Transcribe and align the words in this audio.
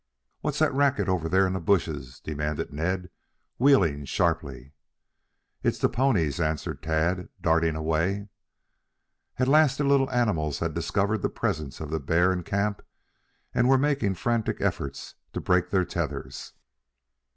"What's 0.39 0.57
that 0.57 0.73
racket 0.73 1.07
over 1.07 1.29
there 1.29 1.45
in 1.45 1.53
the 1.53 1.59
bushes?" 1.59 2.19
demanded 2.19 2.73
Ned, 2.73 3.11
wheeling 3.59 4.05
sharply. 4.05 4.73
"It's 5.61 5.77
the 5.77 5.89
ponies," 5.89 6.39
answered 6.39 6.81
Tad, 6.81 7.29
darting 7.39 7.75
away. 7.75 8.27
At 9.37 9.47
last 9.47 9.77
the 9.77 9.83
little 9.83 10.09
animals 10.09 10.57
had 10.57 10.73
discovered 10.73 11.19
the 11.21 11.29
presence 11.29 11.79
of 11.79 11.91
the 11.91 11.99
bear 11.99 12.33
in 12.33 12.41
camp 12.41 12.81
and 13.53 13.69
were 13.69 13.77
making 13.77 14.15
frantic 14.15 14.59
efforts 14.59 15.13
to 15.33 15.39
break 15.39 15.69
their 15.69 15.85
tethers. 15.85 16.53